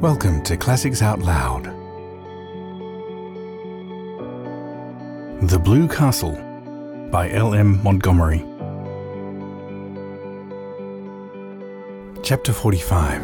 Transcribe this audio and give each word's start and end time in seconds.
Welcome 0.00 0.42
to 0.44 0.56
Classics 0.56 1.02
Out 1.02 1.18
Loud. 1.18 1.64
The 5.46 5.58
Blue 5.58 5.86
Castle 5.88 6.36
by 7.10 7.30
L.M. 7.30 7.82
Montgomery. 7.82 8.38
Chapter 12.22 12.54
45 12.54 13.20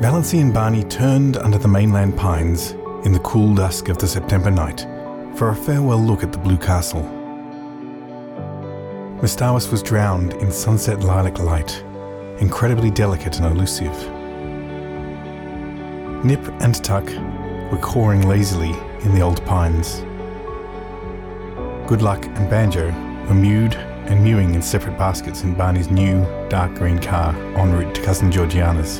Valancy 0.00 0.40
and 0.40 0.54
Barney 0.54 0.84
turned 0.84 1.36
under 1.36 1.58
the 1.58 1.68
mainland 1.68 2.16
pines 2.16 2.70
in 3.04 3.12
the 3.12 3.20
cool 3.24 3.54
dusk 3.54 3.90
of 3.90 3.98
the 3.98 4.08
September 4.08 4.50
night 4.50 4.86
for 5.36 5.50
a 5.50 5.54
farewell 5.54 6.00
look 6.00 6.22
at 6.22 6.32
the 6.32 6.38
Blue 6.38 6.56
Castle. 6.56 7.02
Mistawis 9.20 9.70
was 9.70 9.82
drowned 9.82 10.32
in 10.32 10.50
sunset 10.50 11.00
lilac 11.00 11.38
light, 11.40 11.84
incredibly 12.40 12.90
delicate 12.90 13.38
and 13.38 13.46
elusive. 13.46 13.94
Nip 16.24 16.46
and 16.60 16.74
Tuck 16.84 17.04
were 17.70 17.78
cawing 17.80 18.28
lazily 18.28 18.74
in 19.04 19.14
the 19.14 19.20
old 19.20 19.44
pines. 19.46 20.00
Good 21.88 22.02
Luck 22.02 22.24
and 22.26 22.50
Banjo 22.50 22.86
were 23.28 23.34
mewed 23.34 23.74
and 23.74 24.22
mewing 24.22 24.54
in 24.54 24.62
separate 24.62 24.98
baskets 24.98 25.42
in 25.42 25.54
Barney's 25.54 25.90
new 25.90 26.20
dark 26.48 26.74
green 26.74 26.98
car 26.98 27.34
en 27.56 27.72
route 27.72 27.94
to 27.94 28.02
Cousin 28.02 28.30
Georgiana's. 28.30 28.98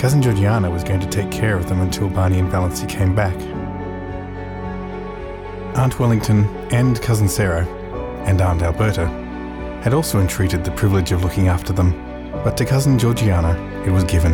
Cousin 0.00 0.22
Georgiana 0.22 0.70
was 0.70 0.82
going 0.82 1.00
to 1.00 1.08
take 1.08 1.30
care 1.30 1.56
of 1.56 1.68
them 1.68 1.80
until 1.80 2.08
Barney 2.08 2.38
and 2.38 2.50
Valancy 2.50 2.88
came 2.88 3.14
back. 3.14 3.36
Aunt 5.76 5.98
Wellington 5.98 6.44
and 6.72 7.00
Cousin 7.02 7.28
Sarah 7.28 7.66
and 8.26 8.40
Aunt 8.40 8.62
Alberta 8.62 9.19
had 9.82 9.94
also 9.94 10.20
entreated 10.20 10.64
the 10.64 10.70
privilege 10.72 11.10
of 11.12 11.24
looking 11.24 11.48
after 11.48 11.72
them, 11.72 11.92
but 12.44 12.56
to 12.56 12.64
Cousin 12.64 12.98
Georgiana 12.98 13.54
it 13.86 13.90
was 13.90 14.04
given. 14.04 14.32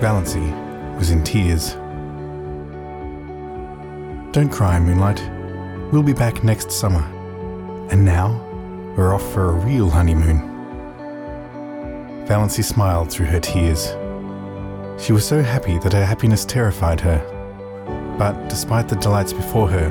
Valancy 0.00 0.50
was 0.98 1.10
in 1.10 1.24
tears. 1.24 1.74
Don't 4.32 4.50
cry, 4.50 4.78
Moonlight. 4.78 5.22
We'll 5.92 6.02
be 6.02 6.12
back 6.12 6.42
next 6.42 6.70
summer. 6.70 7.02
And 7.90 8.04
now, 8.04 8.40
we're 8.96 9.14
off 9.14 9.32
for 9.32 9.50
a 9.50 9.52
real 9.52 9.88
honeymoon. 9.88 10.48
Valancy 12.26 12.62
smiled 12.62 13.10
through 13.10 13.26
her 13.26 13.40
tears. 13.40 13.94
She 15.02 15.12
was 15.12 15.26
so 15.26 15.42
happy 15.42 15.78
that 15.78 15.92
her 15.92 16.04
happiness 16.04 16.44
terrified 16.44 17.00
her. 17.00 17.18
But 18.18 18.48
despite 18.48 18.88
the 18.88 18.96
delights 18.96 19.32
before 19.32 19.68
her, 19.68 19.90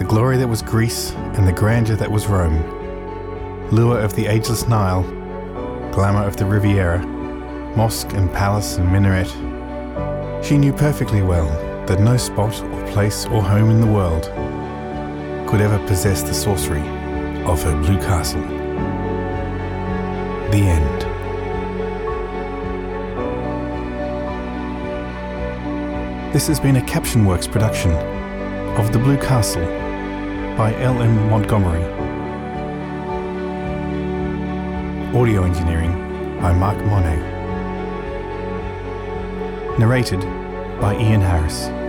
the 0.00 0.06
glory 0.06 0.38
that 0.38 0.48
was 0.48 0.62
Greece 0.62 1.10
and 1.36 1.46
the 1.46 1.52
grandeur 1.52 1.94
that 1.94 2.10
was 2.10 2.26
Rome, 2.26 3.68
lure 3.70 4.00
of 4.00 4.16
the 4.16 4.28
ageless 4.28 4.66
Nile, 4.66 5.02
glamour 5.92 6.24
of 6.24 6.38
the 6.38 6.46
Riviera, 6.46 7.04
mosque 7.76 8.14
and 8.14 8.32
palace 8.32 8.78
and 8.78 8.90
minaret, 8.90 9.28
she 10.42 10.56
knew 10.56 10.72
perfectly 10.72 11.20
well 11.20 11.44
that 11.84 12.00
no 12.00 12.16
spot 12.16 12.62
or 12.62 12.86
place 12.92 13.26
or 13.26 13.42
home 13.42 13.68
in 13.68 13.82
the 13.82 13.86
world 13.86 14.22
could 15.46 15.60
ever 15.60 15.78
possess 15.86 16.22
the 16.22 16.32
sorcery 16.32 16.80
of 17.44 17.62
her 17.62 17.78
blue 17.82 17.98
castle. 17.98 18.40
The 20.50 20.62
end. 20.62 21.02
This 26.32 26.46
has 26.46 26.58
been 26.58 26.76
a 26.76 26.86
Caption 26.86 27.26
Works 27.26 27.46
production 27.46 27.92
of 28.78 28.94
The 28.94 28.98
Blue 28.98 29.18
Castle 29.18 29.89
by 30.60 30.74
L.M. 30.74 31.30
Montgomery. 31.30 31.82
Audio 35.18 35.44
engineering 35.44 35.90
by 36.38 36.52
Mark 36.52 36.76
Monet. 36.84 37.16
Narrated 39.78 40.20
by 40.78 40.94
Ian 41.00 41.22
Harris. 41.22 41.79